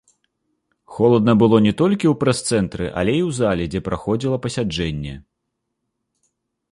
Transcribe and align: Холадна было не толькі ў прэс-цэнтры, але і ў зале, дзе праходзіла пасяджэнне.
Холадна 0.95 1.33
было 1.41 1.57
не 1.65 1.73
толькі 1.81 2.05
ў 2.11 2.13
прэс-цэнтры, 2.23 2.85
але 3.01 3.13
і 3.17 3.21
ў 3.27 3.35
зале, 3.41 3.63
дзе 3.73 3.81
праходзіла 3.89 4.37
пасяджэнне. 4.47 5.13